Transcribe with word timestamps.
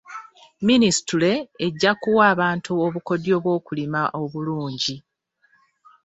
Minisitule 0.67 1.31
ejja 1.65 1.91
kuwa 2.01 2.23
abantu 2.33 2.71
obukodyo 2.85 3.35
bw'okulima 3.43 4.01
obulungi. 4.21 4.95